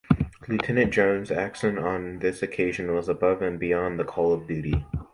[0.47, 4.83] Lieutenant Jones' action on this occasion was above and beyond the call of duty.